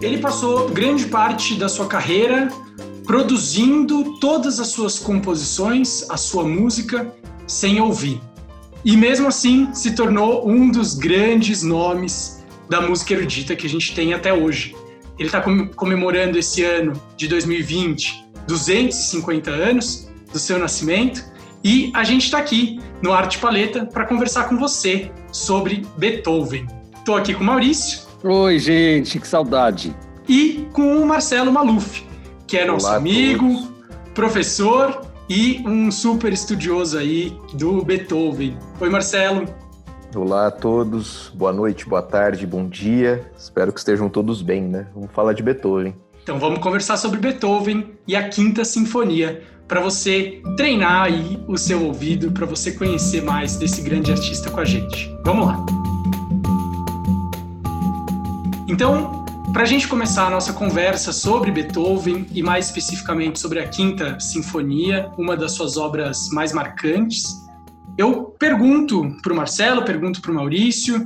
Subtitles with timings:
[0.00, 2.48] Ele passou grande parte da sua carreira
[3.04, 7.12] produzindo todas as suas composições, a sua música,
[7.46, 8.20] sem ouvir.
[8.84, 13.94] E mesmo assim se tornou um dos grandes nomes da música erudita que a gente
[13.94, 14.74] tem até hoje.
[15.18, 15.42] Ele está
[15.74, 21.24] comemorando esse ano de 2020 250 anos do seu nascimento
[21.62, 26.66] e a gente está aqui no Arte Paleta para conversar com você sobre Beethoven.
[26.96, 28.09] Estou aqui com o Maurício.
[28.22, 29.96] Oi, gente, que saudade.
[30.28, 32.04] E com o Marcelo Maluf,
[32.46, 33.72] que é nosso Olá amigo,
[34.14, 38.58] professor e um super estudioso aí do Beethoven.
[38.78, 39.46] Oi, Marcelo.
[40.14, 43.24] Olá a todos, boa noite, boa tarde, bom dia.
[43.38, 44.86] Espero que estejam todos bem, né?
[44.94, 45.94] Vamos falar de Beethoven.
[46.22, 51.86] Então vamos conversar sobre Beethoven e a Quinta Sinfonia, para você treinar aí o seu
[51.86, 55.10] ouvido, para você conhecer mais desse grande artista com a gente.
[55.24, 55.79] Vamos lá.
[58.70, 63.68] Então, para a gente começar a nossa conversa sobre Beethoven e mais especificamente sobre a
[63.68, 67.24] Quinta Sinfonia, uma das suas obras mais marcantes,
[67.98, 71.04] eu pergunto para o Marcelo, pergunto para o Maurício,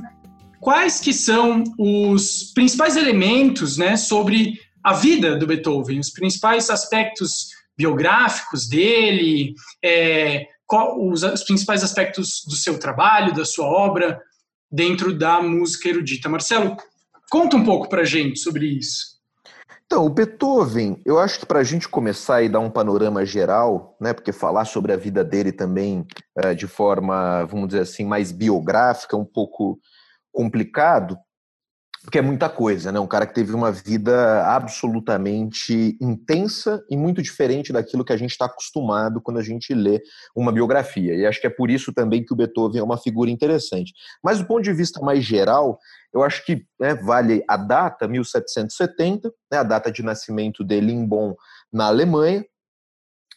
[0.59, 7.47] quais que são os principais elementos né, sobre a vida do Beethoven, os principais aspectos
[7.75, 14.21] biográficos dele, é, qual, os, os principais aspectos do seu trabalho, da sua obra
[14.71, 16.29] dentro da música erudita.
[16.29, 16.77] Marcelo,
[17.35, 19.15] conta um pouco para gente sobre isso.
[19.85, 23.97] Então, o Beethoven, eu acho que para a gente começar e dar um panorama geral,
[23.99, 26.07] né, porque falar sobre a vida dele também
[26.39, 29.77] uh, de forma, vamos dizer assim, mais biográfica, um pouco
[30.31, 31.17] complicado,
[32.05, 32.99] porque é muita coisa, né?
[32.99, 38.29] Um cara que teve uma vida absolutamente intensa e muito diferente daquilo que a gente
[38.29, 40.01] está acostumado quando a gente lê
[40.35, 41.15] uma biografia.
[41.15, 43.91] E acho que é por isso também que o Beethoven é uma figura interessante.
[44.23, 45.79] Mas do ponto de vista mais geral,
[46.13, 51.05] eu acho que né, vale a data, 1770, né, a data de nascimento dele em
[51.05, 51.33] Bonn,
[51.73, 52.45] na Alemanha,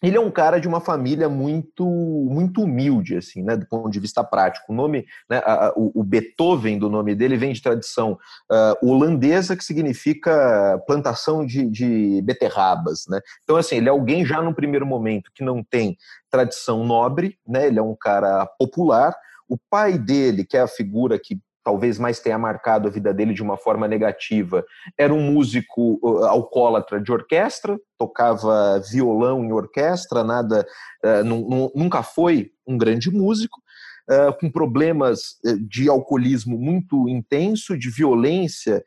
[0.03, 4.01] ele é um cara de uma família muito muito humilde assim né do ponto de
[4.01, 4.73] vista prático.
[4.73, 8.19] O nome né, a, a, o, Beethoven do nome dele vem de tradição
[8.51, 13.21] uh, holandesa que significa plantação de, de, beterrabas né.
[13.43, 15.97] Então assim ele é alguém já no primeiro momento que não tem
[16.31, 19.15] tradição nobre né ele é um cara popular.
[19.49, 23.35] O pai dele que é a figura que talvez mais tenha marcado a vida dele
[23.35, 24.65] de uma forma negativa,
[24.97, 30.67] era um músico uh, alcoólatra de orquestra, tocava violão em orquestra, nada,
[31.05, 33.61] uh, nunca foi um grande músico,
[34.11, 38.83] uh, com problemas uh, de alcoolismo muito intenso, de violência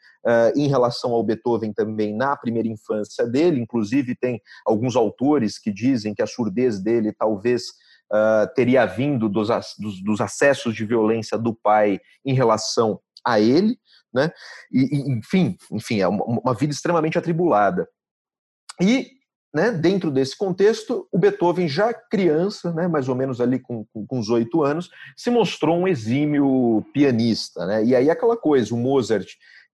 [0.56, 6.14] em relação ao Beethoven também na primeira infância dele, inclusive tem alguns autores que dizem
[6.14, 7.64] que a surdez dele talvez
[8.12, 9.48] uh, teria vindo dos,
[9.80, 13.78] dos, dos, acessos de violência do pai em relação a ele,
[14.14, 14.32] né?
[14.72, 17.88] E, e enfim, enfim, é uma, uma, vida extremamente atribulada.
[18.80, 19.10] E
[19.54, 24.20] né, dentro desse contexto, o Beethoven, já criança, né, mais ou menos ali com, com,
[24.20, 27.66] os oito anos, se mostrou um exímio pianista.
[27.66, 27.86] Né?
[27.86, 29.28] E aí aquela coisa, o Mozart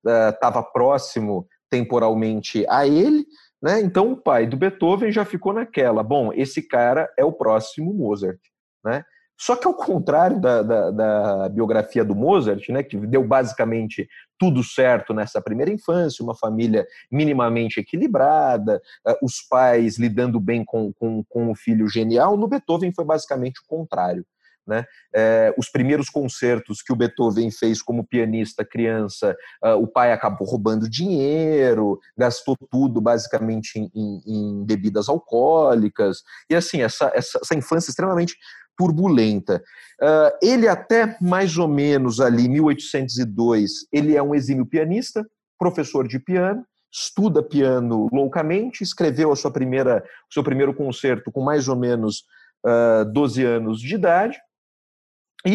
[0.04, 3.26] estava uh, próximo temporalmente a ele,
[3.62, 3.82] né?
[3.82, 8.40] Então o pai do Beethoven já ficou naquela, bom, esse cara é o próximo Mozart.
[8.84, 9.04] Né?
[9.40, 14.08] Só que ao contrário da, da, da, biografia do Mozart, né, que deu basicamente
[14.38, 20.92] tudo certo nessa primeira infância, uma família minimamente equilibrada, uh, os pais lidando bem com,
[20.94, 24.26] com, com o filho genial, no Beethoven foi basicamente o contrário.
[24.68, 24.84] Né?
[25.16, 30.46] É, os primeiros concertos que o Beethoven fez como pianista criança, uh, o pai acabou
[30.46, 37.56] roubando dinheiro, gastou tudo basicamente em, em, em bebidas alcoólicas, e assim, essa, essa, essa
[37.56, 38.36] infância extremamente
[38.78, 39.64] turbulenta.
[40.02, 45.26] Uh, ele até mais ou menos ali, 1802, ele é um exímio pianista,
[45.58, 51.42] professor de piano, estuda piano loucamente, escreveu a sua primeira, o seu primeiro concerto com
[51.42, 52.24] mais ou menos
[52.66, 54.38] uh, 12 anos de idade,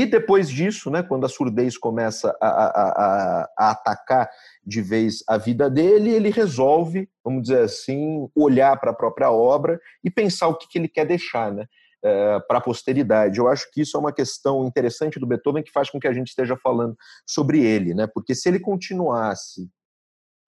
[0.00, 4.30] e depois disso, né, quando a surdez começa a, a, a, a, atacar
[4.64, 9.80] de vez a vida dele, ele resolve, vamos dizer assim, olhar para a própria obra
[10.02, 11.66] e pensar o que, que ele quer deixar né,
[12.02, 13.38] é, para a posteridade.
[13.38, 16.12] Eu acho que isso é uma questão interessante do Beethoven que faz com que a
[16.12, 16.96] gente esteja falando
[17.26, 19.68] sobre ele, né, porque se ele continuasse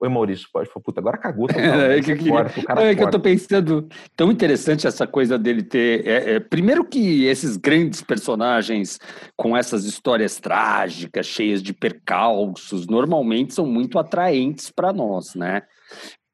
[0.05, 1.49] Oi, Maurício, pode falar, puta, agora cagou.
[1.51, 2.47] é, que eu queria...
[2.77, 6.07] é que eu tô pensando, tão interessante essa coisa dele ter.
[6.07, 8.99] É, é, primeiro que esses grandes personagens
[9.35, 15.63] com essas histórias trágicas, cheias de percalços, normalmente são muito atraentes para nós, né?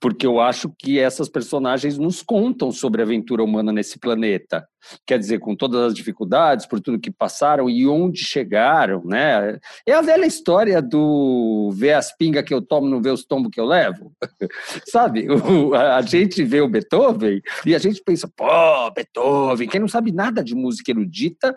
[0.01, 4.67] Porque eu acho que essas personagens nos contam sobre a aventura humana nesse planeta.
[5.07, 9.59] Quer dizer, com todas as dificuldades, por tudo que passaram e onde chegaram, né?
[9.87, 13.51] É a velha história do ver as pingas que eu tomo, não ver os tombos
[13.53, 14.11] que eu levo.
[14.89, 15.29] sabe?
[15.31, 20.13] O, a gente vê o Beethoven e a gente pensa, pô, Beethoven, quem não sabe
[20.13, 21.55] nada de música erudita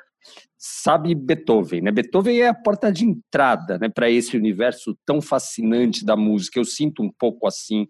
[0.65, 1.91] sabe Beethoven, né?
[1.91, 6.57] Beethoven é a porta de entrada, né, para esse universo tão fascinante da música.
[6.57, 7.85] Eu sinto um pouco assim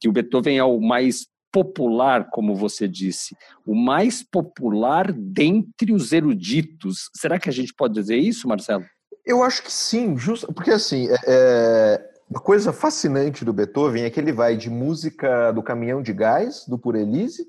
[0.00, 6.12] que o Beethoven é o mais popular, como você disse, o mais popular dentre os
[6.12, 7.08] eruditos.
[7.14, 8.84] Será que a gente pode dizer isso, Marcelo?
[9.24, 14.10] Eu acho que sim, justo, porque assim, é, é uma coisa fascinante do Beethoven é
[14.10, 17.46] que ele vai de música do caminhão de gás, do Por Elise,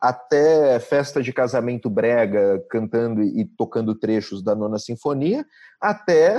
[0.00, 5.44] até festa de casamento brega, cantando e tocando trechos da Nona Sinfonia,
[5.80, 6.38] até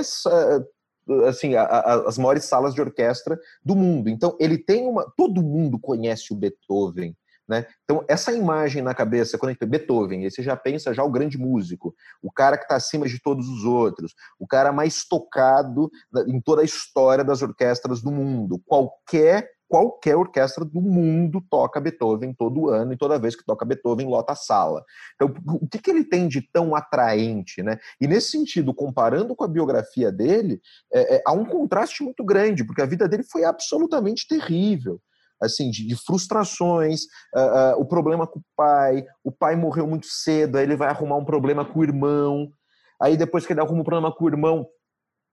[1.28, 4.08] assim as maiores salas de orquestra do mundo.
[4.08, 7.14] Então ele tem uma, todo mundo conhece o Beethoven,
[7.48, 7.66] né?
[7.84, 11.36] Então essa imagem na cabeça quando a gente Beethoven, você já pensa já o grande
[11.36, 15.90] músico, o cara que está acima de todos os outros, o cara mais tocado
[16.28, 18.60] em toda a história das orquestras do mundo.
[18.66, 24.08] Qualquer qualquer orquestra do mundo toca Beethoven todo ano, e toda vez que toca Beethoven,
[24.08, 24.84] lota a sala.
[25.14, 27.62] Então, o que, que ele tem de tão atraente?
[27.62, 27.78] Né?
[28.00, 30.60] E nesse sentido, comparando com a biografia dele,
[30.92, 35.00] é, é, há um contraste muito grande, porque a vida dele foi absolutamente terrível
[35.40, 40.04] assim, de, de frustrações, uh, uh, o problema com o pai, o pai morreu muito
[40.06, 42.52] cedo, aí ele vai arrumar um problema com o irmão,
[43.00, 44.66] aí depois que ele arruma um problema com o irmão,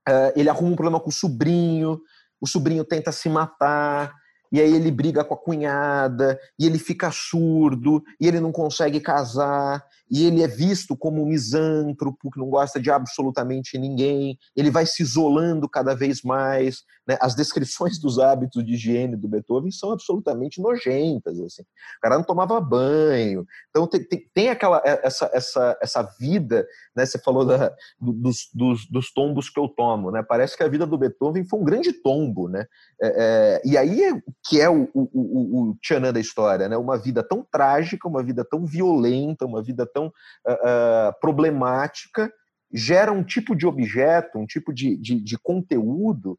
[0.07, 1.99] uh, ele arruma um problema com o sobrinho,
[2.39, 4.13] o sobrinho tenta se matar,
[4.51, 8.99] e aí ele briga com a cunhada, e ele fica surdo, e ele não consegue
[8.99, 14.71] casar, e ele é visto como um misântropo, que não gosta de absolutamente ninguém, ele
[14.71, 16.83] vai se isolando cada vez mais.
[17.07, 17.17] Né?
[17.21, 21.39] As descrições dos hábitos de higiene do Beethoven são absolutamente nojentas.
[21.39, 21.61] Assim.
[21.61, 23.45] O cara não tomava banho.
[23.69, 26.65] Então tem, tem, tem aquela, é, essa, essa, essa vida,
[26.95, 27.05] né?
[27.05, 30.11] você falou da, dos, dos, dos, tombos que eu tomo.
[30.11, 30.23] Né?
[30.23, 32.47] Parece que a vida do Beethoven foi um grande tombo.
[32.47, 32.65] Né?
[33.01, 36.77] É, é, e aí é, que é o, o, o, o tchanã da história, né?
[36.77, 42.31] uma vida tão trágica, uma vida tão violenta, uma vida tão uh, uh, problemática,
[42.73, 46.37] gera um tipo de objeto, um tipo de, de, de conteúdo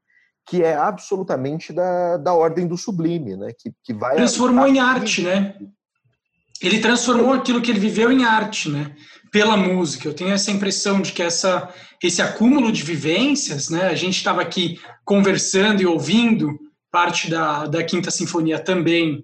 [0.49, 3.53] que é absolutamente da, da ordem do sublime, né?
[3.59, 5.55] Que, que vai transformou em arte, né?
[6.61, 8.95] Ele transformou aquilo que ele viveu em arte, né?
[9.31, 10.09] Pela música.
[10.09, 11.73] Eu tenho essa impressão de que essa,
[12.03, 13.89] esse acúmulo de vivências, né?
[13.89, 16.59] A gente estava aqui conversando e ouvindo
[16.91, 19.23] parte da, da Quinta Sinfonia também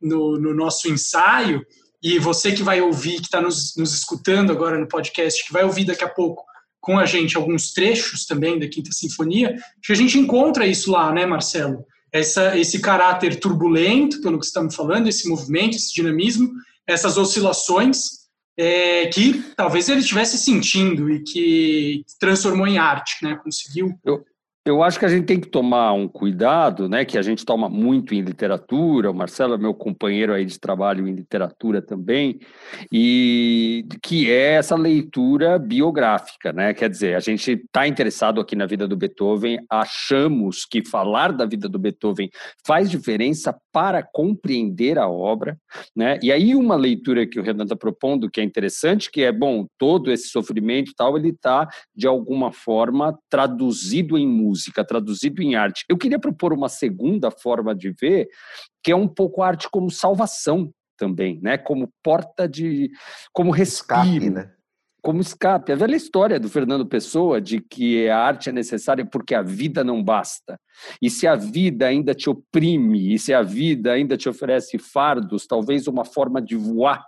[0.00, 1.62] no, no nosso ensaio,
[2.02, 5.62] e você que vai ouvir, que está nos, nos escutando agora no podcast, que vai
[5.62, 6.44] ouvir daqui a pouco
[6.80, 11.12] com a gente alguns trechos também da Quinta Sinfonia, que a gente encontra isso lá,
[11.12, 11.86] né, Marcelo?
[12.10, 16.50] Essa, esse caráter turbulento, pelo que me falando, esse movimento, esse dinamismo,
[16.86, 18.22] essas oscilações
[18.58, 23.38] é, que talvez ele estivesse sentindo e que transformou em arte, né?
[23.42, 23.98] Conseguiu.
[24.04, 24.24] Eu,
[24.64, 27.68] eu acho que a gente tem que tomar um cuidado, né, que a gente toma
[27.68, 32.38] muito em literatura, o Marcelo é meu companheiro aí de trabalho em literatura também,
[32.92, 36.72] e que é essa leitura biográfica, né?
[36.72, 41.44] Quer dizer, a gente está interessado aqui na vida do Beethoven, achamos que falar da
[41.44, 42.30] vida do Beethoven
[42.64, 45.58] faz diferença para compreender a obra,
[45.94, 46.20] né?
[46.22, 49.66] E aí uma leitura que o Renan está propondo que é interessante, que é bom,
[49.76, 55.42] todo esse sofrimento e tal, ele está de alguma forma traduzido em música música, traduzido
[55.42, 55.84] em arte.
[55.88, 58.28] Eu queria propor uma segunda forma de ver,
[58.82, 61.56] que é um pouco a arte como salvação também, né?
[61.56, 62.90] Como porta de.
[63.32, 64.00] como respiro.
[64.02, 64.50] Escape, né?
[65.02, 65.72] Como escape.
[65.72, 69.82] A velha história do Fernando Pessoa de que a arte é necessária porque a vida
[69.82, 70.56] não basta.
[71.00, 75.46] E se a vida ainda te oprime, e se a vida ainda te oferece fardos,
[75.46, 77.04] talvez uma forma de voar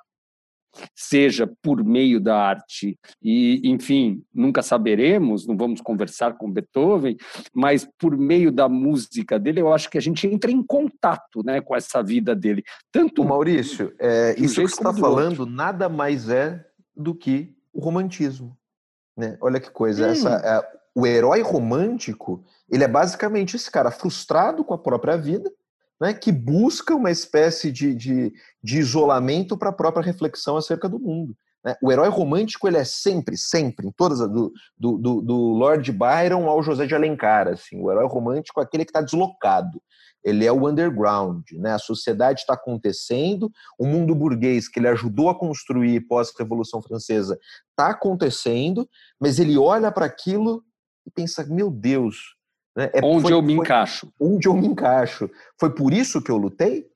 [0.94, 2.98] seja por meio da arte.
[3.22, 7.16] E, enfim, nunca saberemos, não vamos conversar com Beethoven,
[7.52, 11.60] mas por meio da música dele, eu acho que a gente entra em contato né,
[11.60, 12.62] com essa vida dele.
[12.90, 15.54] Tanto Maurício, é, isso que você está falando outro.
[15.54, 16.64] nada mais é
[16.96, 18.56] do que o romantismo.
[19.16, 19.36] Né?
[19.40, 20.10] Olha que coisa, hum.
[20.10, 25.50] essa, é, o herói romântico, ele é basicamente esse cara frustrado com a própria vida,
[26.00, 28.32] né, que busca uma espécie de, de,
[28.62, 31.36] de isolamento para a própria reflexão acerca do mundo.
[31.64, 31.74] Né?
[31.82, 36.62] O herói romântico ele é sempre, sempre, em todas do, do, do, Lord Byron ao
[36.62, 37.48] José de Alencar.
[37.48, 39.80] Assim, o herói romântico é aquele que está deslocado.
[40.22, 41.72] Ele é o underground, né?
[41.72, 47.38] A sociedade está acontecendo, o mundo burguês que ele ajudou a construir pós-revolução francesa
[47.70, 48.88] está acontecendo,
[49.20, 50.64] mas ele olha para aquilo
[51.06, 52.33] e pensa: meu Deus,
[52.76, 52.90] né?
[52.92, 54.12] É, onde foi, eu me foi, encaixo.
[54.20, 55.30] Onde eu me encaixo.
[55.58, 56.86] Foi por isso que eu lutei?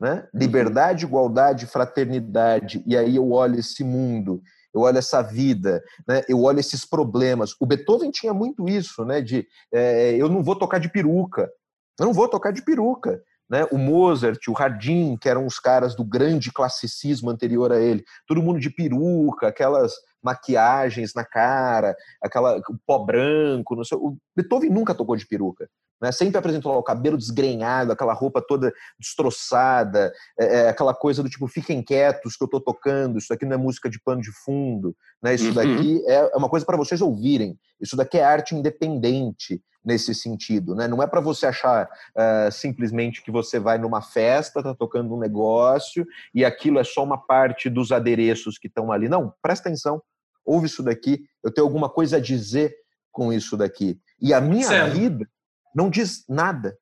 [0.00, 0.26] né?
[0.32, 2.82] Liberdade, igualdade, fraternidade.
[2.86, 4.40] E aí eu olho esse mundo,
[4.72, 6.22] eu olho essa vida, né?
[6.28, 7.54] Eu olho esses problemas.
[7.60, 9.20] O Beethoven tinha muito isso, né?
[9.20, 11.50] De é, eu não vou tocar de peruca,
[11.98, 13.20] eu não vou tocar de peruca.
[13.50, 13.66] Né?
[13.72, 18.42] O Mozart, o Hardin, que eram os caras do grande classicismo anterior a ele, todo
[18.42, 23.98] mundo de peruca, aquelas maquiagens na cara, aquela pó branco, não sei.
[23.98, 25.68] O Beethoven nunca tocou de peruca.
[26.00, 26.12] Né?
[26.12, 31.28] Sempre apresentou lá o cabelo desgrenhado, aquela roupa toda destroçada, é, é, aquela coisa do
[31.28, 34.32] tipo, fiquem quietos que eu estou tocando, isso daqui não é música de pano de
[34.44, 35.34] fundo, né?
[35.34, 35.54] isso uhum.
[35.54, 40.74] daqui é, é uma coisa para vocês ouvirem, isso daqui é arte independente nesse sentido,
[40.74, 40.86] né?
[40.86, 45.18] não é para você achar uh, simplesmente que você vai numa festa, está tocando um
[45.18, 50.02] negócio e aquilo é só uma parte dos adereços que estão ali, não, presta atenção,
[50.44, 52.74] ouve isso daqui, eu tenho alguma coisa a dizer
[53.10, 53.98] com isso daqui.
[54.20, 54.94] E a minha certo.
[54.94, 55.28] vida
[55.74, 56.76] não diz nada.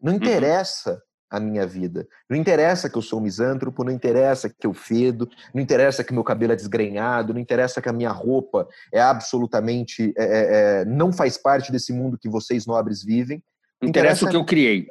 [0.00, 0.18] Não uhum.
[0.18, 0.98] interessa uhum.
[1.30, 2.06] a minha vida.
[2.28, 6.12] Não interessa que eu sou um misântropo, não interessa que eu fedo, não interessa que
[6.12, 10.12] meu cabelo é desgrenhado, não interessa que a minha roupa é absolutamente.
[10.16, 13.42] É, é, é não faz parte desse mundo que vocês nobres vivem.
[13.80, 14.88] Não interessa, interessa o que eu criei.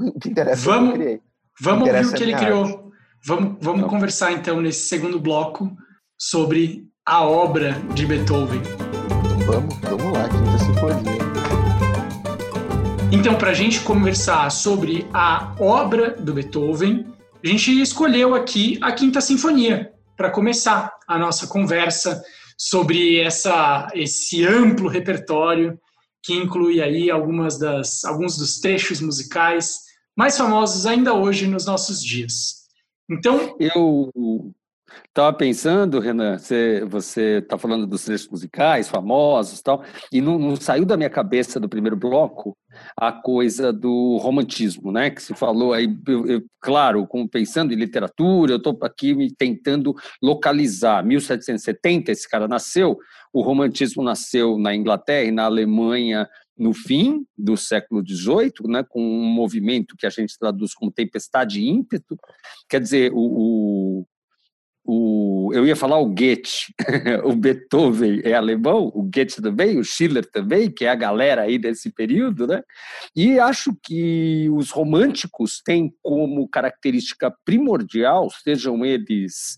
[0.00, 1.22] O que interessa vamos, é o que eu criei.
[1.60, 2.64] Vamos ouvir o que ele criou.
[2.64, 2.92] Arte.
[3.24, 5.70] Vamos, vamos conversar então nesse segundo bloco
[6.18, 8.60] sobre a obra de Beethoven.
[9.46, 11.81] Vamos, vamos lá, quinta sinfonia.
[13.14, 17.06] Então, para a gente conversar sobre a obra do Beethoven,
[17.44, 22.24] a gente escolheu aqui a Quinta Sinfonia para começar a nossa conversa
[22.56, 25.78] sobre essa, esse amplo repertório
[26.22, 29.80] que inclui aí algumas das, alguns dos trechos musicais
[30.16, 32.62] mais famosos ainda hoje nos nossos dias.
[33.10, 34.54] Então, eu
[35.08, 36.38] Estava pensando, Renan,
[36.88, 41.60] você está falando dos trechos musicais famosos tal, e não, não, saiu da minha cabeça
[41.60, 42.56] do primeiro bloco
[42.96, 45.10] a coisa do romantismo, né?
[45.10, 49.30] Que se falou aí, eu, eu, claro, como pensando em literatura, eu estou aqui me
[49.30, 51.04] tentando localizar.
[51.04, 52.96] 1770, esse cara nasceu,
[53.32, 59.02] o romantismo nasceu na Inglaterra e na Alemanha no fim do século XVIII, né, com
[59.02, 62.16] um movimento que a gente traduz como tempestade e ímpeto.
[62.68, 64.06] Quer dizer, o, o,
[64.84, 66.74] eu ia falar o Goethe,
[67.24, 71.58] o Beethoven é alemão, o Goethe também, o Schiller também, que é a galera aí
[71.58, 72.62] desse período, né?
[73.14, 79.56] E acho que os românticos têm como característica primordial, sejam eles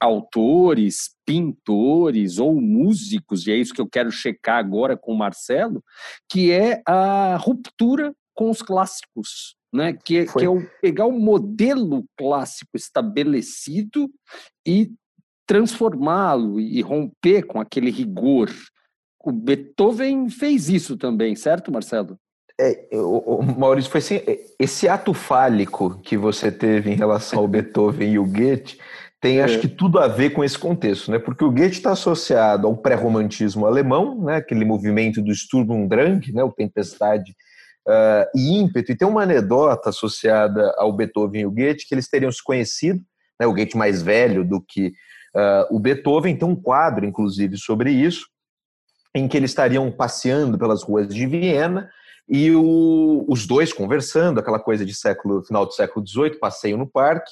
[0.00, 5.84] autores, pintores ou músicos, e é isso que eu quero checar agora com o Marcelo,
[6.28, 9.96] que é a ruptura com os clássicos, né?
[10.04, 14.10] que, é, que é o, pegar o modelo clássico estabelecido
[14.66, 14.90] e
[15.46, 18.50] transformá-lo e romper com aquele rigor.
[19.22, 22.16] O Beethoven fez isso também, certo, Marcelo?
[22.58, 27.38] É, o, o Maurício, foi assim, é, esse ato fálico que você teve em relação
[27.38, 28.78] ao Beethoven e o Goethe
[29.20, 29.58] tem, acho é.
[29.58, 31.18] que, tudo a ver com esse contexto, né?
[31.18, 34.36] Porque o Goethe está associado ao pré-romantismo alemão, né?
[34.36, 36.42] Aquele movimento do Sturm und Drang, né?
[36.42, 37.34] O Tempestade
[37.86, 38.92] uh, e ímpeto.
[38.92, 43.00] E tem uma anedota associada ao Beethoven e o Goethe, que eles teriam se conhecido,
[43.38, 44.88] né, o Goethe mais velho do que
[45.34, 48.26] uh, o Beethoven, tem um quadro, inclusive, sobre isso,
[49.14, 51.90] em que eles estariam passeando pelas ruas de Viena
[52.28, 56.86] e o, os dois conversando, aquela coisa de século final do século XVIII, passeio no
[56.86, 57.30] parque,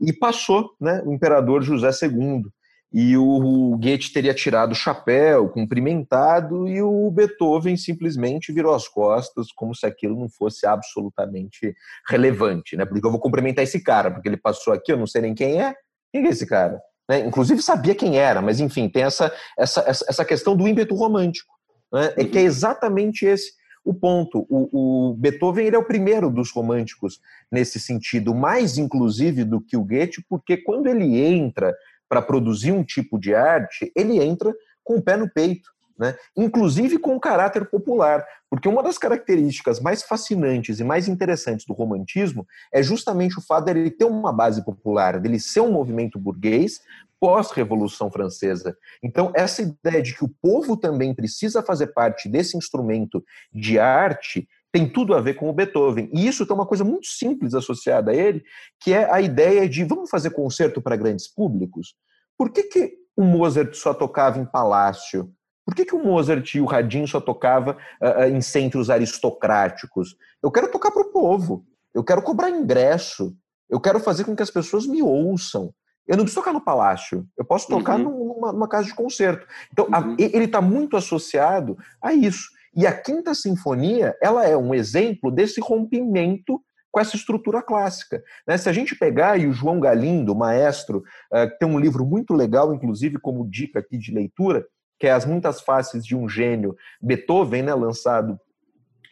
[0.00, 2.44] e passou né, o imperador José II
[2.92, 9.52] e o Goethe teria tirado o chapéu, cumprimentado, e o Beethoven simplesmente virou as costas,
[9.52, 11.74] como se aquilo não fosse absolutamente
[12.08, 12.84] relevante, né?
[12.84, 15.60] Porque eu vou cumprimentar esse cara, porque ele passou aqui, eu não sei nem quem
[15.60, 15.74] é.
[16.12, 16.80] Quem é esse cara?
[17.08, 17.20] Né?
[17.20, 21.52] Inclusive sabia quem era, mas enfim, tem essa, essa, essa questão do ímpeto romântico,
[21.92, 22.14] né?
[22.16, 23.52] É que é exatamente esse
[23.86, 24.44] o ponto.
[24.50, 29.76] O, o, Beethoven ele é o primeiro dos românticos nesse sentido, mais inclusive do que
[29.76, 31.72] o Goethe, porque quando ele entra
[32.08, 35.70] para produzir um tipo de arte, ele entra com o pé no peito.
[35.98, 36.14] Né?
[36.36, 42.46] Inclusive com caráter popular, porque uma das características mais fascinantes e mais interessantes do romantismo
[42.72, 46.80] é justamente o fato dele ter uma base popular, dele ser um movimento burguês
[47.18, 48.76] pós-revolução francesa.
[49.02, 54.46] Então, essa ideia de que o povo também precisa fazer parte desse instrumento de arte
[54.72, 56.10] tem tudo a ver com o Beethoven.
[56.12, 58.42] E isso tem uma coisa muito simples associada a ele,
[58.80, 61.94] que é a ideia de vamos fazer concerto para grandes públicos?
[62.36, 65.32] Por que, que o Mozart só tocava em palácio?
[65.64, 70.16] Por que, que o Mozart e o Radin só tocava uh, em centros aristocráticos?
[70.42, 71.64] Eu quero tocar para o povo.
[71.94, 73.34] Eu quero cobrar ingresso.
[73.68, 75.74] Eu quero fazer com que as pessoas me ouçam.
[76.06, 77.26] Eu não preciso tocar no palácio.
[77.36, 78.34] Eu posso tocar uhum.
[78.34, 79.44] numa, numa, casa de concerto.
[79.72, 80.12] Então, uhum.
[80.12, 82.48] a, ele está muito associado a isso.
[82.76, 86.60] E a Quinta Sinfonia, ela é um exemplo desse rompimento
[86.92, 88.22] com essa estrutura clássica.
[88.46, 88.56] Né?
[88.56, 90.98] Se a gente pegar, e o João Galindo, maestro,
[91.32, 94.66] uh, tem um livro muito legal, inclusive como dica aqui de leitura,
[94.98, 98.38] que é As Muitas Faces de um Gênio, Beethoven, né, lançado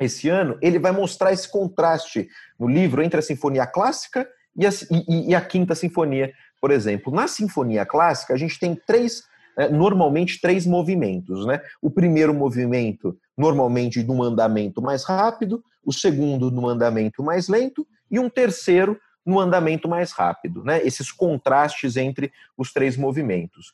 [0.00, 2.28] esse ano, ele vai mostrar esse contraste
[2.58, 7.12] no livro entre a sinfonia clássica e a, e, e a quinta sinfonia, por exemplo.
[7.12, 9.22] Na sinfonia clássica, a gente tem três,
[9.56, 11.46] é, normalmente três movimentos.
[11.46, 11.60] Né?
[11.80, 18.18] O primeiro movimento, normalmente, num andamento mais rápido, o segundo, num andamento mais lento, e
[18.18, 20.62] um terceiro, no andamento mais rápido.
[20.64, 20.84] Né?
[20.84, 23.72] Esses contrastes entre os três movimentos.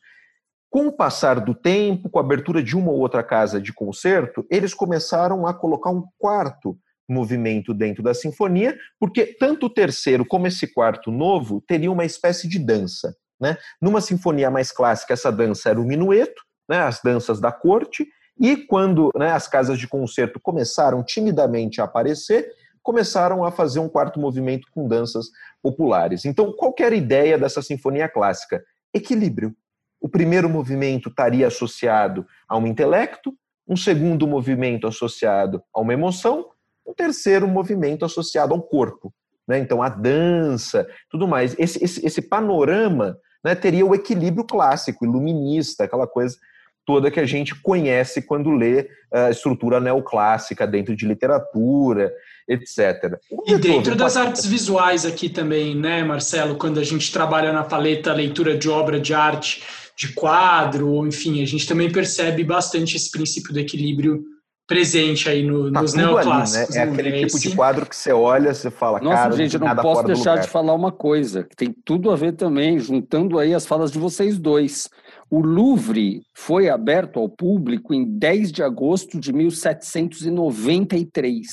[0.71, 4.47] Com o passar do tempo, com a abertura de uma ou outra casa de concerto,
[4.49, 10.47] eles começaram a colocar um quarto movimento dentro da sinfonia, porque tanto o terceiro como
[10.47, 13.17] esse quarto novo teriam uma espécie de dança.
[13.41, 13.57] Né?
[13.81, 18.07] Numa sinfonia mais clássica, essa dança era o minueto, né, as danças da corte,
[18.39, 23.89] e quando né, as casas de concerto começaram timidamente a aparecer, começaram a fazer um
[23.89, 25.27] quarto movimento com danças
[25.63, 26.25] populares.
[26.25, 28.65] Então, qual era a ideia dessa sinfonia clássica?
[28.95, 29.55] Equilíbrio.
[30.01, 33.35] O primeiro movimento estaria associado a um intelecto,
[33.69, 36.49] um segundo movimento associado a uma emoção,
[36.87, 39.13] um terceiro movimento associado ao corpo.
[39.47, 39.59] Né?
[39.59, 41.55] Então, a dança, tudo mais.
[41.59, 46.37] Esse, esse, esse panorama né, teria o equilíbrio clássico, iluminista, aquela coisa
[46.85, 52.13] toda que a gente conhece quando lê a uh, estrutura neoclássica dentro de literatura,
[52.49, 53.17] etc.
[53.47, 58.13] E dentro das artes visuais aqui também, né, Marcelo, quando a gente trabalha na paleta
[58.13, 59.63] leitura de obra de arte
[59.97, 64.25] de quadro, ou enfim, a gente também percebe bastante esse princípio do equilíbrio
[64.71, 66.77] presente aí no, tá nos neoclássicos.
[66.77, 66.93] Ali, né?
[66.93, 69.75] É aquele tipo de quadro que você olha, você fala, Nossa, cara, gente, eu não
[69.75, 73.67] posso deixar de falar uma coisa, que tem tudo a ver também, juntando aí as
[73.67, 74.89] falas de vocês dois.
[75.31, 81.47] O Louvre foi aberto ao público em 10 de agosto de 1793.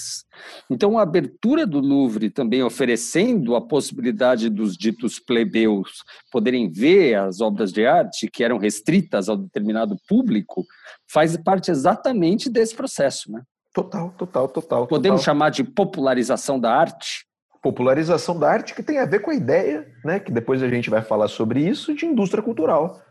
[0.68, 7.40] Então, a abertura do Louvre também oferecendo a possibilidade dos ditos plebeus poderem ver as
[7.40, 10.66] obras de arte que eram restritas ao determinado público,
[11.08, 13.44] faz parte exatamente desse processo, né?
[13.72, 14.88] Total, total, total.
[14.88, 15.36] Podemos total.
[15.36, 17.28] chamar de popularização da arte?
[17.62, 20.90] Popularização da arte que tem a ver com a ideia, né, que depois a gente
[20.90, 23.06] vai falar sobre isso, de indústria cultural.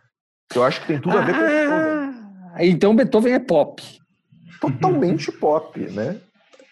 [0.55, 2.71] Eu acho que tem tudo a ver ah, com Beethoven.
[2.71, 3.83] Então Beethoven é pop.
[4.61, 6.17] Totalmente pop, né?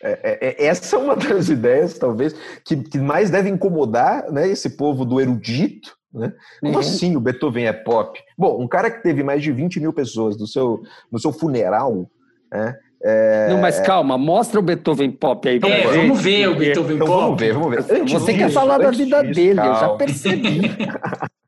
[0.03, 2.35] É, é, é, essa é uma das ideias, talvez,
[2.65, 5.97] que, que, mais deve incomodar né, esse povo do erudito.
[6.13, 6.33] Né?
[6.61, 6.79] Como uhum.
[6.79, 8.21] assim o Beethoven é pop?
[8.37, 12.09] Bom, um cara que teve mais de 20 mil pessoas no seu, no seu funeral,
[12.53, 12.77] né?
[13.03, 13.49] É...
[13.51, 15.61] Não, mas calma, mostra o Beethoven pop aí.
[15.63, 17.21] É, vamos ver o Beethoven então, pop.
[17.21, 18.01] Vamos ver, vamos ver.
[18.01, 19.75] Antes Você disso, quer falar da vida disso, dele, calma.
[19.75, 20.61] eu já percebi.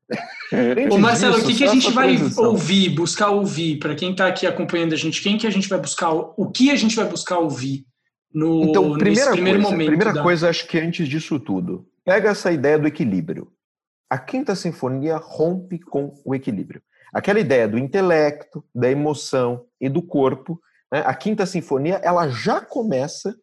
[0.91, 2.45] Ô Marcelo, o que, que a gente vai transição.
[2.45, 3.79] ouvir, buscar ouvir?
[3.79, 6.71] Para quem está aqui acompanhando a gente, quem que a gente vai buscar, o que
[6.71, 7.85] a gente vai buscar ouvir
[8.33, 9.89] no então, primeira primeiro coisa, momento?
[9.89, 10.23] Primeira da...
[10.23, 13.51] coisa, acho que antes disso tudo, pega essa ideia do equilíbrio.
[14.09, 16.81] A Quinta Sinfonia rompe com o equilíbrio.
[17.13, 20.61] Aquela ideia do intelecto, da emoção e do corpo,
[20.93, 21.03] né?
[21.05, 23.35] a Quinta Sinfonia ela já começa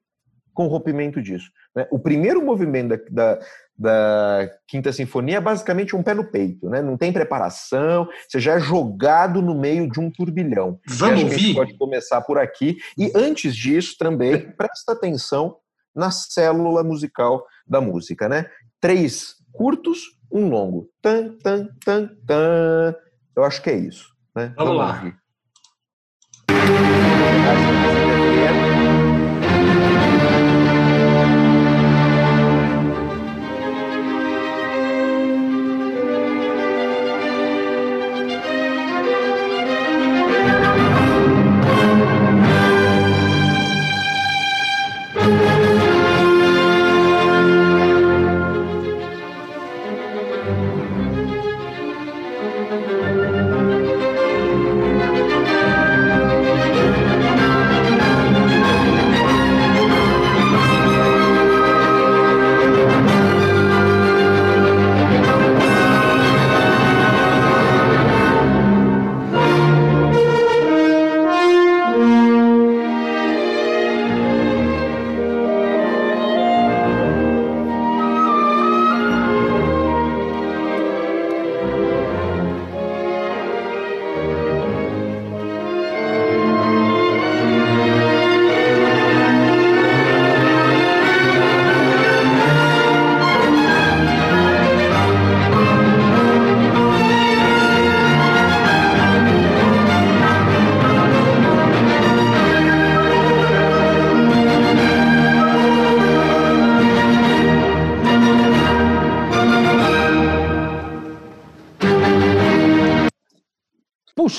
[0.53, 1.49] com o rompimento disso.
[1.75, 1.87] Né?
[1.91, 3.45] O primeiro movimento da, da,
[3.77, 6.81] da, Quinta Sinfonia é basicamente um pé no peito, né?
[6.81, 10.79] não tem preparação, você já é jogado no meio de um turbilhão.
[10.87, 11.55] Vamos ouvir?
[11.55, 12.77] Pode começar por aqui.
[12.97, 15.57] E antes disso, também, presta atenção
[15.95, 18.27] na célula musical da música.
[18.29, 18.45] Né?
[18.79, 20.89] Três curtos, um longo.
[21.01, 22.95] Tan, tan, tan, tan.
[23.35, 24.09] Eu acho que é isso.
[24.35, 24.53] Né?
[24.57, 24.95] Vamos, Vamos lá.
[24.97, 25.23] Ouvir.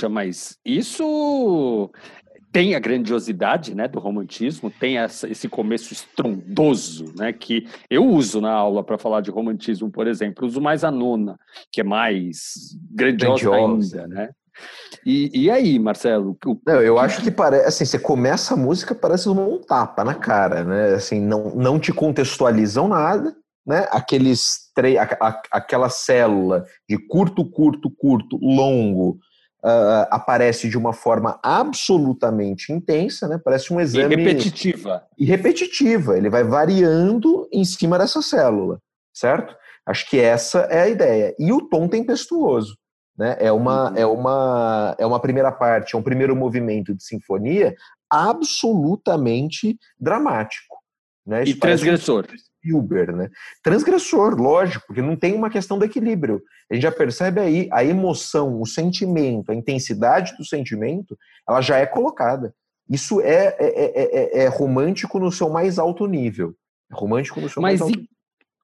[0.05, 1.91] Puxa, mas isso
[2.53, 8.41] tem a grandiosidade né, do romantismo, tem essa, esse começo estrondoso, né, que eu uso
[8.41, 11.37] na aula para falar de romantismo, por exemplo, uso mais a nona,
[11.73, 14.03] que é mais grandiosa, grandiosa.
[14.03, 14.31] ainda, né?
[15.05, 16.39] E, e aí, Marcelo?
[16.47, 16.61] O...
[16.65, 20.63] Não, eu acho que parece assim, você começa a música, parece um tapa na cara,
[20.63, 20.95] né?
[20.95, 23.35] Assim, não, não te contextualizam nada,
[23.67, 23.89] né?
[23.91, 24.97] Aqueles três,
[25.51, 29.19] aquela célula de curto, curto, curto, longo,
[29.65, 33.41] uh, aparece de uma forma absolutamente intensa, né?
[33.43, 34.15] Parece um exame.
[34.15, 35.03] E repetitiva.
[35.19, 36.17] E repetitiva.
[36.17, 38.79] Ele vai variando em cima dessa célula,
[39.13, 39.57] certo?
[39.87, 41.35] Acho que essa é a ideia.
[41.39, 42.77] E o tom tempestuoso.
[43.17, 43.37] Né?
[43.39, 43.97] É, uma, uhum.
[43.97, 47.75] é, uma, é uma primeira parte, é um primeiro movimento de sinfonia
[48.11, 50.75] absolutamente dramático.
[51.27, 51.45] Né?
[51.45, 52.27] e transgressor.
[52.65, 53.31] Spielberg, né?
[53.63, 56.43] Transgressor, lógico, porque não tem uma questão do equilíbrio.
[56.71, 61.17] A gente já percebe aí a emoção, o sentimento, a intensidade do sentimento,
[61.49, 62.55] ela já é colocada.
[62.89, 66.55] Isso é, é, é, é romântico no seu mais alto nível.
[66.91, 68.15] É romântico no seu Mas mais alto nível.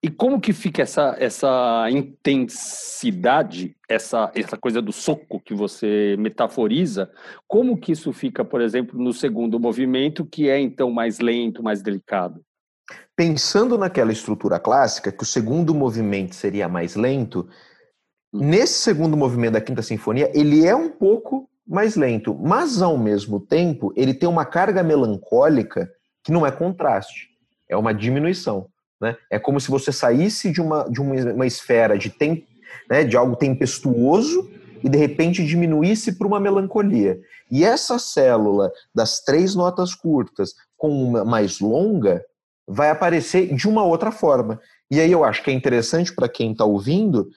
[0.03, 7.11] E como que fica essa, essa intensidade, essa, essa coisa do soco que você metaforiza?
[7.47, 11.83] Como que isso fica, por exemplo, no segundo movimento, que é então mais lento, mais
[11.83, 12.43] delicado?
[13.15, 17.47] Pensando naquela estrutura clássica, que o segundo movimento seria mais lento,
[18.33, 23.39] nesse segundo movimento da Quinta Sinfonia, ele é um pouco mais lento, mas ao mesmo
[23.39, 25.91] tempo ele tem uma carga melancólica
[26.23, 27.29] que não é contraste,
[27.69, 28.67] é uma diminuição.
[28.99, 29.15] Né?
[29.29, 32.45] É como se você saísse de uma, de uma esfera de, tem,
[32.89, 34.49] né, de algo tempestuoso
[34.83, 37.19] e de repente diminuísse para uma melancolia.
[37.49, 42.23] E essa célula das três notas curtas com uma mais longa
[42.71, 44.59] vai aparecer de uma outra forma.
[44.89, 47.29] E aí eu acho que é interessante para quem está ouvindo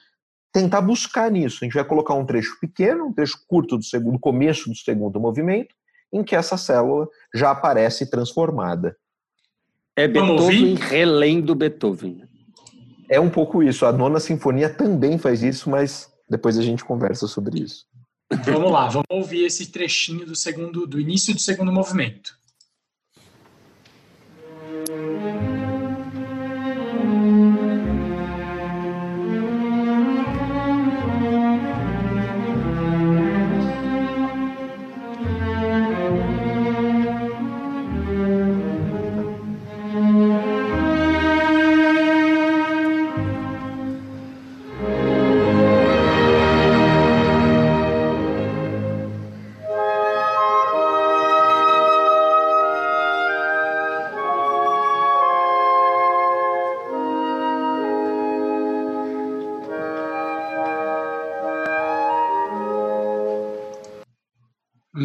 [0.51, 1.59] tentar buscar nisso.
[1.61, 5.19] A gente vai colocar um trecho pequeno, um trecho curto do segundo, começo do segundo
[5.19, 5.75] movimento,
[6.11, 8.95] em que essa célula já aparece transformada.
[9.95, 12.23] É Beethoven relendo Beethoven.
[13.09, 13.85] É um pouco isso.
[13.85, 17.85] A nona sinfonia também faz isso, mas depois a gente conversa sobre isso.
[18.43, 22.37] Vamos lá, vamos ouvir esse trechinho do segundo, do início do segundo movimento.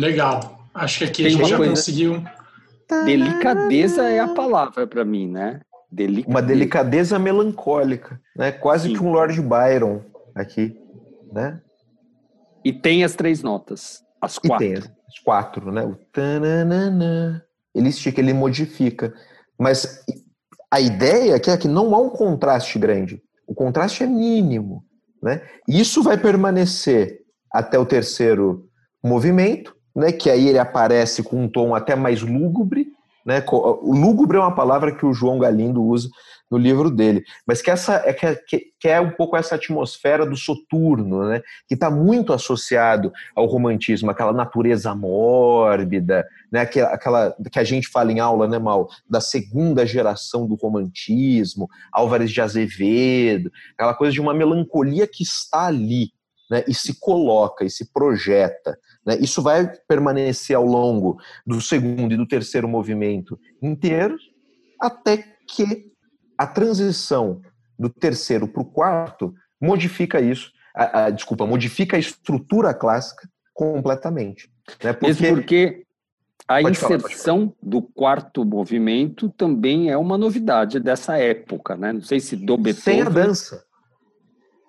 [0.01, 0.59] Legal.
[0.73, 1.73] Acho que aqui Tem a gente já coisa...
[1.73, 2.25] conseguiu.
[3.05, 5.61] Delicadeza é a palavra para mim, né?
[5.93, 6.29] Delicadeza.
[6.29, 8.51] Uma delicadeza melancólica, né?
[8.51, 8.95] Quase Sim.
[8.95, 10.01] que um Lord Byron
[10.35, 10.77] aqui,
[11.33, 11.61] né?
[12.65, 14.67] E tem as três notas, as quatro.
[14.67, 15.85] E tem as quatro, né?
[15.85, 17.45] O tananana.
[17.75, 19.13] Ele estica, ele modifica.
[19.59, 20.03] Mas
[20.71, 23.23] a ideia aqui é que não há um contraste grande.
[23.47, 24.85] O contraste é mínimo,
[25.23, 25.43] né?
[25.69, 27.21] Isso vai permanecer
[27.53, 28.69] até o terceiro
[29.03, 32.89] movimento, né, que aí ele aparece com um tom até mais lúgubre,
[33.25, 36.09] né, o lúgubre é uma palavra que o João Galindo usa
[36.51, 40.37] no livro dele, mas que essa é que, que é um pouco essa atmosfera do
[40.37, 47.59] soturno, né, que está muito associado ao romantismo, aquela natureza mórbida, né, aquela, aquela que
[47.59, 53.53] a gente fala em aula, né, mal, da segunda geração do romantismo, Álvares de Azevedo,
[53.75, 56.11] aquela coisa de uma melancolia que está ali,
[56.51, 58.77] né, e se coloca e se projeta.
[59.07, 59.17] Né?
[59.21, 64.23] Isso vai permanecer ao longo do segundo e do terceiro movimento inteiros,
[64.81, 65.91] até que
[66.37, 67.41] a transição
[67.79, 74.51] do terceiro para o quarto modifica isso, a, a, desculpa, modifica a estrutura clássica completamente.
[74.83, 74.93] Né?
[74.93, 75.07] Porque...
[75.07, 75.85] Mesmo porque
[76.49, 81.93] a inserção falar, do quarto movimento também é uma novidade dessa época, né?
[81.93, 82.95] Não sei se do Beethoven...
[82.95, 83.70] Sem a dança.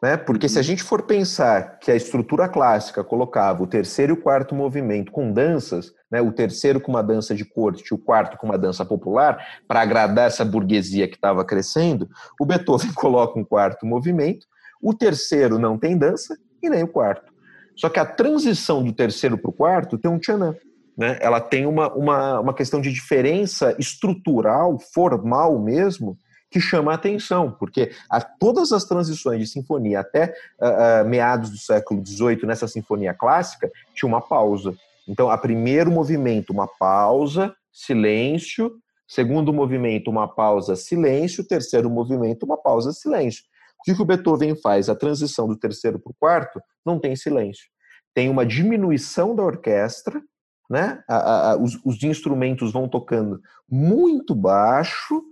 [0.02, 0.18] Né?
[0.18, 0.64] Porque se a uhum.
[0.64, 5.32] gente for pensar que a estrutura clássica colocava o terceiro e o quarto movimento com
[5.32, 6.20] danças, né?
[6.20, 9.38] o terceiro com uma dança de corte e o quarto com uma dança popular,
[9.68, 12.10] para agradar essa burguesia que estava crescendo,
[12.40, 14.48] o Beethoven coloca um quarto movimento,
[14.82, 17.32] o terceiro não tem dança e nem o quarto.
[17.76, 20.56] Só que a transição do terceiro para o quarto tem um tchanã.
[20.98, 21.18] Né?
[21.22, 26.18] Ela tem uma, uma, uma questão de diferença estrutural, formal mesmo,
[26.52, 31.50] que chama a atenção, porque a, todas as transições de sinfonia até uh, uh, meados
[31.50, 34.76] do século XVIII, nessa sinfonia clássica, tinha uma pausa.
[35.08, 38.74] Então, a primeiro movimento, uma pausa, silêncio,
[39.08, 43.44] segundo movimento, uma pausa, silêncio, terceiro movimento, uma pausa, silêncio.
[43.80, 44.90] O que, o Beethoven faz?
[44.90, 47.66] A transição do terceiro para o quarto não tem silêncio.
[48.14, 50.22] Tem uma diminuição da orquestra,
[50.70, 51.02] né?
[51.08, 55.24] A, a, os, os instrumentos vão tocando muito baixo,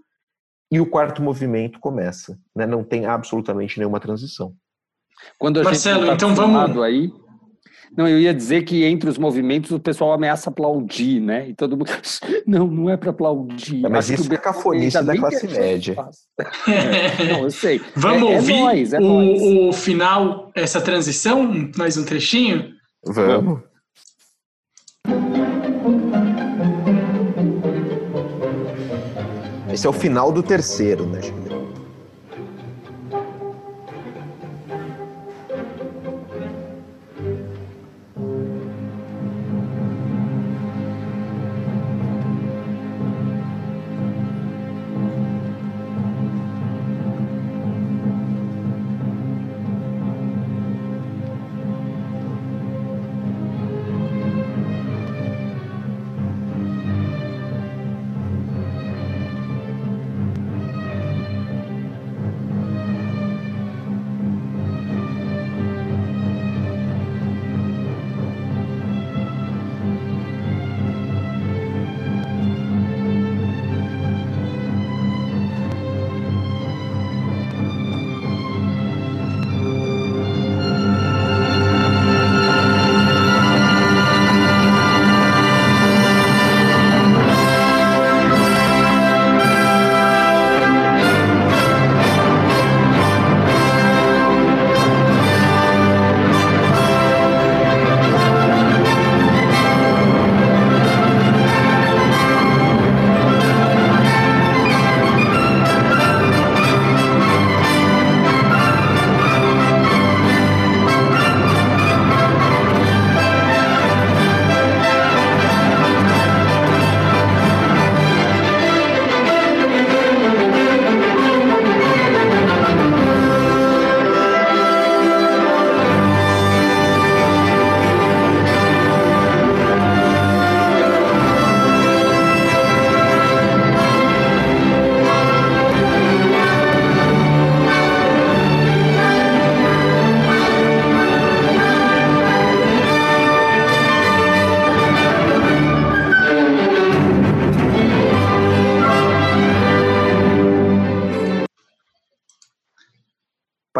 [0.71, 2.37] e o quarto movimento começa.
[2.55, 2.65] Né?
[2.65, 4.53] Não tem absolutamente nenhuma transição.
[5.37, 6.81] Quando a Marcelo, gente tá então vamos.
[6.81, 7.11] Aí,
[7.95, 11.49] não, eu ia dizer que entre os movimentos o pessoal ameaça aplaudir, né?
[11.49, 11.89] E todo mundo.
[12.45, 13.85] Não, não é para aplaudir.
[13.85, 15.95] É, mas Acho isso é cafonista da classe média.
[17.29, 17.79] não, eu sei.
[17.95, 21.69] Vamos é, é ouvir é nóis, é o, o, final, essa transição?
[21.77, 22.71] Mais um trechinho?
[23.05, 23.61] Vamos.
[29.79, 31.21] Esse é o final do terceiro, né?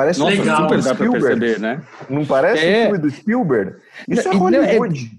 [0.09, 0.61] Parece Nossa, legal.
[0.61, 1.39] super dá Spielberg.
[1.39, 1.81] Perceber, né?
[2.09, 2.83] Não parece é...
[2.83, 3.75] filme do Spielberg?
[4.07, 5.11] Isso é Hollywood.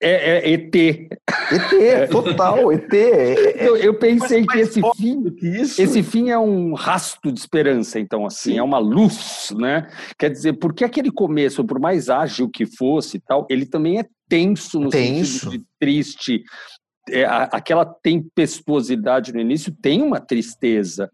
[0.00, 0.74] É, é, é ET.
[0.74, 2.92] ET, total, ET.
[2.92, 8.00] É, eu, eu, pensei que esse fim, que esse fim é um rasto de esperança,
[8.00, 8.58] então, assim, Sim.
[8.58, 9.88] é uma luz, né?
[10.18, 14.06] Quer dizer, porque aquele começo, por mais ágil que fosse e tal, ele também é
[14.28, 15.40] tenso no tenso.
[15.40, 16.42] sentido de triste.
[17.10, 21.10] É, aquela tempestuosidade no início tem uma tristeza,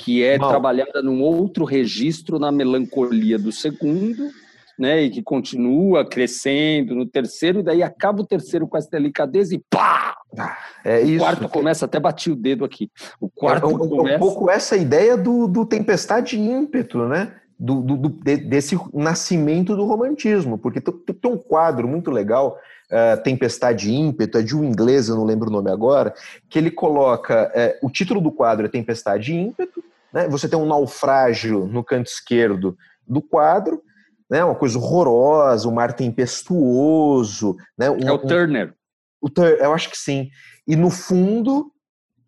[0.00, 0.48] que é Mal.
[0.48, 4.30] trabalhada num outro registro na melancolia do segundo,
[4.78, 9.54] né, e que continua crescendo no terceiro, e daí acaba o terceiro com essa delicadeza
[9.54, 10.16] e pá!
[10.38, 11.16] Ah, é isso.
[11.16, 12.90] O quarto começa, até bati o dedo aqui.
[13.20, 14.16] O quarto é, um, começa...
[14.16, 17.34] um pouco essa ideia do, do tempestade ímpeto, né?
[17.58, 22.56] Do, do, do, desse nascimento do romantismo, porque tem um quadro muito legal,
[22.90, 26.14] uh, Tempestade Ímpeto, é de um inglês, eu não lembro o nome agora,
[26.48, 30.28] que ele coloca, uh, o título do quadro é Tempestade Ímpeto, né?
[30.28, 32.76] Você tem um naufrágio no canto esquerdo
[33.06, 33.82] do quadro,
[34.28, 34.44] né?
[34.44, 37.56] uma coisa horrorosa, um mar tempestuoso.
[37.76, 37.90] Né?
[37.90, 38.68] Um, é o Turner.
[38.68, 40.30] Um, o Tur eu acho que sim.
[40.66, 41.72] E no fundo,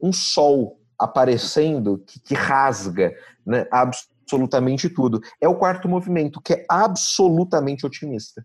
[0.00, 3.12] um sol aparecendo que, que rasga
[3.44, 3.66] né?
[3.70, 5.20] absolutamente tudo.
[5.40, 8.44] É o quarto movimento, que é absolutamente otimista.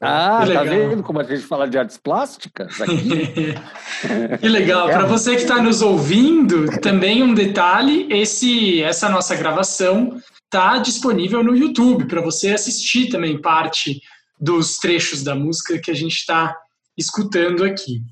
[0.00, 3.54] Ah, que tá vendo como a gente fala de artes plásticas aqui?
[4.40, 4.88] que legal.
[4.88, 11.42] Para você que está nos ouvindo, também um detalhe: esse, essa nossa gravação está disponível
[11.42, 14.00] no YouTube para você assistir também parte
[14.38, 16.56] dos trechos da música que a gente está
[16.96, 18.02] escutando aqui.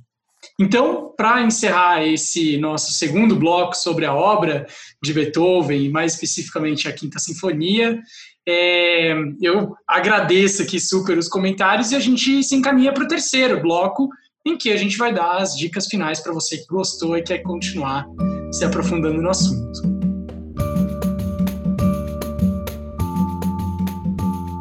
[0.58, 4.66] Então, para encerrar esse nosso segundo bloco sobre a obra
[5.02, 8.00] de Beethoven, mais especificamente a Quinta Sinfonia,
[8.46, 13.60] é, eu agradeço aqui super os comentários e a gente se encaminha para o terceiro
[13.60, 14.08] bloco,
[14.46, 17.38] em que a gente vai dar as dicas finais para você que gostou e quer
[17.38, 18.06] continuar
[18.52, 19.80] se aprofundando no assunto.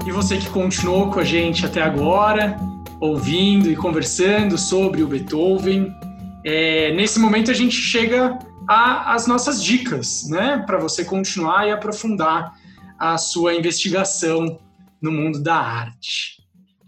[0.08, 2.58] E você que continuou com a gente até agora,
[3.02, 5.94] ouvindo e conversando sobre o Beethoven,
[6.44, 12.54] é, nesse momento a gente chega às nossas dicas, né, para você continuar e aprofundar
[12.98, 14.60] a sua investigação
[15.02, 16.43] no mundo da arte.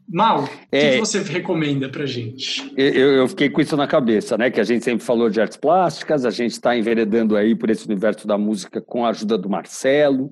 [0.07, 2.71] Mal, o é, que, você recomenda para gente?
[2.77, 4.51] Eu, eu, fiquei com isso na cabeça, né?
[4.51, 7.85] Que a gente sempre falou de artes plásticas, a gente está enveredando aí por esse
[7.87, 10.31] universo da música com a ajuda do Marcelo,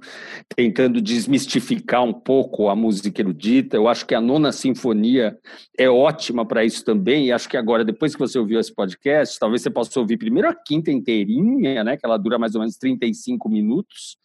[0.55, 3.75] tentando desmistificar um pouco a música erudita.
[3.75, 5.35] Eu acho que a nona sinfonia
[5.75, 9.39] é ótima para isso também, e acho que agora, depois que você ouviu esse podcast,
[9.39, 11.97] talvez você possa ouvir primeiro a quinta inteirinha, né?
[11.97, 14.17] Que ela dura mais ou menos 35 minutos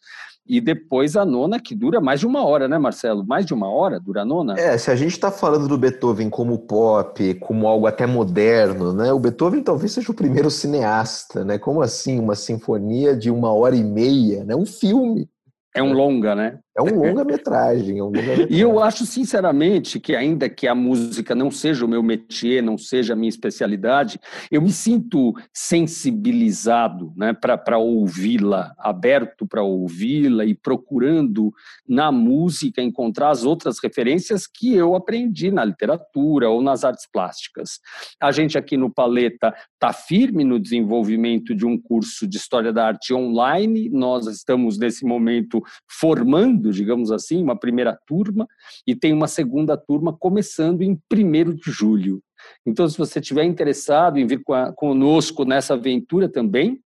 [0.49, 3.23] e depois a nona, que dura mais de uma hora, né, Marcelo?
[3.23, 4.59] Mais de uma hora dura a nona?
[4.59, 9.11] É, se a gente está falando do Beethoven como pop, como algo até moderno, né?
[9.13, 11.57] O Beethoven talvez seja o primeiro cineasta, né?
[11.57, 14.55] Como assim, uma sinfonia de uma hora e meia, né?
[14.55, 15.29] Um filme.
[15.75, 16.59] É um longa, né?
[16.79, 17.99] É um longa-metragem.
[17.99, 21.87] É um longa e eu acho, sinceramente, que ainda que a música não seja o
[21.87, 24.19] meu métier, não seja a minha especialidade,
[24.51, 31.51] eu me sinto sensibilizado né, para ouvi-la, aberto para ouvi-la e procurando
[31.87, 37.79] na música encontrar as outras referências que eu aprendi na literatura ou nas artes plásticas.
[38.21, 42.87] A gente aqui no Paleta está firme no desenvolvimento de um curso de História da
[42.87, 48.47] Arte online, nós estamos, nesse momento, formando digamos assim, uma primeira turma,
[48.85, 52.21] e tem uma segunda turma começando em 1 de julho.
[52.65, 54.41] Então, se você estiver interessado em vir
[54.75, 56.81] conosco nessa aventura também,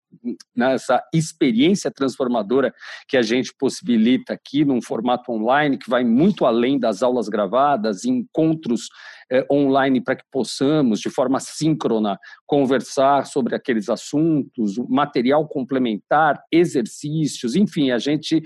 [0.55, 2.73] nessa experiência transformadora
[3.07, 8.05] que a gente possibilita aqui num formato online que vai muito além das aulas gravadas,
[8.05, 8.89] encontros
[9.31, 17.55] eh, online para que possamos, de forma síncrona, conversar sobre aqueles assuntos, material complementar, exercícios,
[17.55, 18.43] enfim, a gente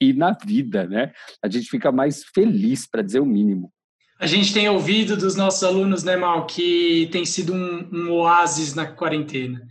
[0.02, 1.12] e na vida, né?
[1.44, 3.72] A gente fica mais feliz, para dizer o mínimo.
[4.18, 8.74] A gente tem ouvido dos nossos alunos, né, Mal, que tem sido um, um oásis
[8.74, 9.62] na quarentena.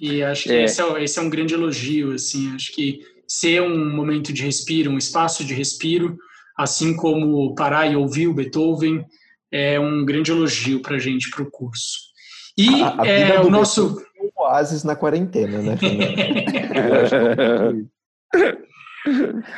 [0.00, 0.64] E acho que é.
[0.64, 4.90] Esse, é, esse é um grande elogio, assim, acho que ser um momento de respiro,
[4.90, 6.16] um espaço de respiro,
[6.56, 9.04] assim como parar e ouvir o Beethoven,
[9.52, 12.08] é um grande elogio para a gente, para o curso.
[12.56, 14.02] E a, a é, o nosso...
[14.18, 15.78] É um oásis na quarentena, né?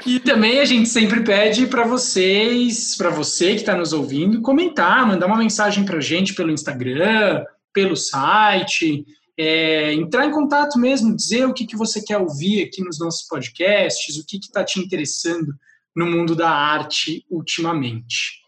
[0.07, 5.07] E também a gente sempre pede para vocês, para você que está nos ouvindo, comentar,
[5.07, 9.05] mandar uma mensagem para a gente pelo Instagram, pelo site,
[9.43, 13.27] é, entrar em contato mesmo, dizer o que, que você quer ouvir aqui nos nossos
[13.27, 15.55] podcasts, o que está te interessando
[15.97, 18.39] no mundo da arte ultimamente.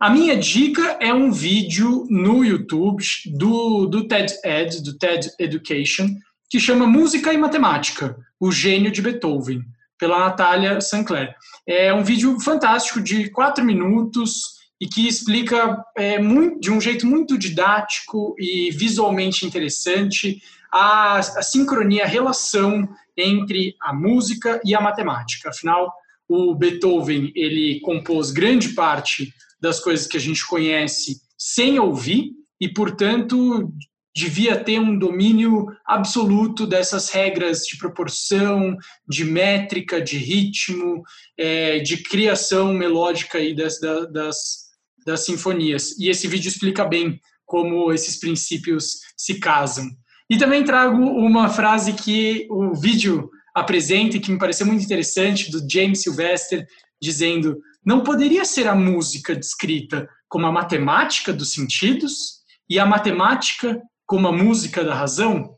[0.00, 6.08] A minha dica é um vídeo no YouTube do, do TED Ed, do TED Education,
[6.48, 9.60] que chama Música e Matemática, o gênio de Beethoven,
[9.98, 11.34] pela Natália Sinclair.
[11.66, 17.06] É um vídeo fantástico de quatro minutos, e que explica é, muito, de um jeito
[17.06, 20.40] muito didático e visualmente interessante
[20.72, 25.48] a, a sincronia, a relação entre a música e a matemática.
[25.48, 25.92] Afinal,
[26.28, 32.68] o Beethoven ele compôs grande parte das coisas que a gente conhece sem ouvir e,
[32.68, 33.72] portanto,
[34.14, 38.76] devia ter um domínio absoluto dessas regras de proporção,
[39.08, 41.02] de métrica, de ritmo,
[41.36, 44.67] é, de criação melódica e das, das,
[45.08, 45.98] das sinfonias.
[45.98, 49.86] E esse vídeo explica bem como esses princípios se casam.
[50.30, 55.50] E também trago uma frase que o vídeo apresenta e que me pareceu muito interessante,
[55.50, 56.66] do James Sylvester,
[57.00, 63.80] dizendo: Não poderia ser a música descrita como a matemática dos sentidos e a matemática
[64.06, 65.56] como a música da razão?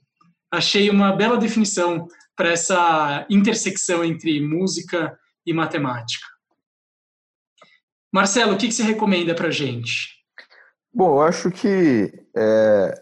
[0.52, 6.24] Achei uma bela definição para essa intersecção entre música e matemática.
[8.12, 10.20] Marcelo, o que, que você recomenda para gente?
[10.92, 12.94] Bom, eu acho que é,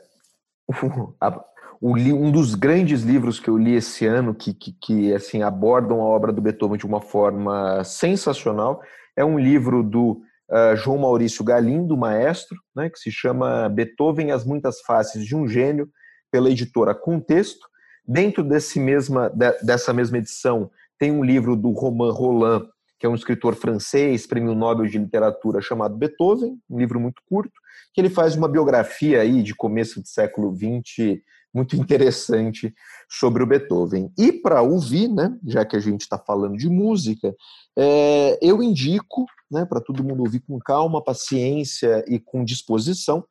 [1.81, 6.05] um dos grandes livros que eu li esse ano que, que, que, assim abordam a
[6.05, 8.83] obra do Beethoven de uma forma sensacional
[9.17, 14.45] é um livro do uh, João Maurício Galindo, maestro, né, que se chama Beethoven as
[14.45, 15.89] muitas faces de um gênio,
[16.31, 17.67] pela editora Contexto.
[18.07, 19.31] Dentro desse mesma,
[19.63, 24.55] dessa mesma edição tem um livro do Romain Roland que é um escritor francês, prêmio
[24.55, 27.53] Nobel de Literatura, chamado Beethoven, um livro muito curto,
[27.95, 31.21] que ele faz uma biografia aí de começo do século XX
[31.55, 32.75] muito interessante
[33.09, 34.13] sobre o Beethoven.
[34.19, 37.35] E para ouvir, né, já que a gente está falando de música,
[37.77, 43.25] é, eu indico, né, para todo mundo ouvir com calma, paciência e com disposição,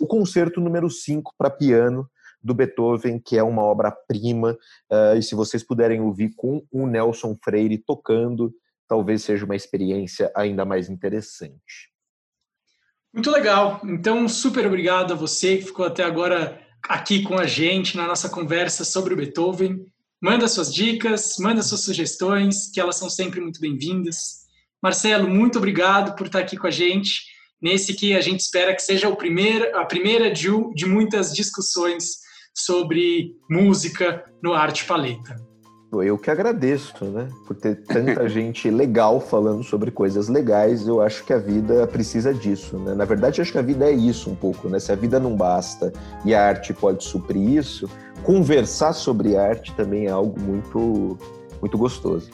[0.00, 2.08] o concerto número 5 para piano
[2.42, 4.52] do Beethoven, que é uma obra-prima,
[4.92, 8.52] uh, e se vocês puderem ouvir com o Nelson Freire tocando,
[8.88, 11.92] talvez seja uma experiência ainda mais interessante.
[13.12, 13.80] Muito legal.
[13.84, 18.28] Então, super obrigado a você que ficou até agora aqui com a gente na nossa
[18.28, 19.86] conversa sobre o Beethoven.
[20.20, 24.44] Manda suas dicas, manda suas sugestões, que elas são sempre muito bem-vindas.
[24.82, 27.22] Marcelo, muito obrigado por estar aqui com a gente,
[27.60, 32.18] nesse que a gente espera que seja o primeiro, a primeira de, de muitas discussões
[32.52, 35.53] sobre música no Arte Paleta.
[36.02, 37.28] Eu que agradeço, né?
[37.46, 40.86] Por ter tanta gente legal falando sobre coisas legais.
[40.86, 42.94] Eu acho que a vida precisa disso, né?
[42.94, 44.78] Na verdade, acho que a vida é isso um pouco, né?
[44.78, 45.92] Se a vida não basta
[46.24, 47.88] e a arte pode suprir isso,
[48.22, 51.18] conversar sobre arte também é algo muito,
[51.60, 52.30] muito gostoso.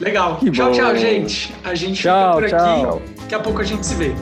[0.00, 0.36] Legal.
[0.36, 0.72] Que tchau, bom.
[0.72, 1.54] tchau, gente.
[1.64, 2.96] A gente tchau, fica por tchau.
[2.96, 3.20] aqui.
[3.20, 4.14] Daqui a pouco a gente se vê.